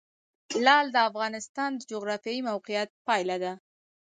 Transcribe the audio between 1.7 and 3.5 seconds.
د جغرافیایي موقیعت پایله